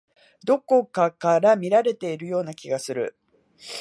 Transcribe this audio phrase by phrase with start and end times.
[0.45, 3.15] どこかから見られているような気がする。